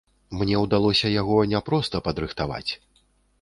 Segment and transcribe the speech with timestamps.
[0.37, 2.71] Мне ўдалося яго не проста падрыхтаваць.